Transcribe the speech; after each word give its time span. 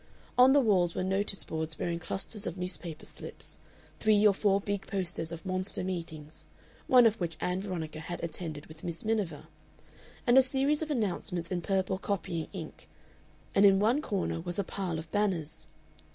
On 0.35 0.51
the 0.51 0.59
walls 0.59 0.95
were 0.95 1.03
notice 1.03 1.43
boards 1.43 1.75
bearing 1.75 1.99
clusters 1.99 2.47
of 2.47 2.57
newspaper 2.57 3.05
slips, 3.05 3.59
three 3.99 4.25
or 4.25 4.33
four 4.33 4.59
big 4.59 4.87
posters 4.87 5.31
of 5.31 5.45
monster 5.45 5.83
meetings, 5.83 6.43
one 6.87 7.05
of 7.05 7.17
which 7.21 7.37
Ann 7.39 7.61
Veronica 7.61 7.99
had 7.99 8.23
attended 8.23 8.65
with 8.65 8.83
Miss 8.83 9.05
Miniver, 9.05 9.45
and 10.25 10.39
a 10.39 10.41
series 10.41 10.81
of 10.81 10.89
announcements 10.89 11.51
in 11.51 11.61
purple 11.61 11.99
copying 11.99 12.47
ink, 12.51 12.89
and 13.53 13.63
in 13.63 13.77
one 13.77 14.01
corner 14.01 14.41
was 14.41 14.57
a 14.57 14.63
pile 14.63 14.97
of 14.97 15.11
banners. 15.11 15.67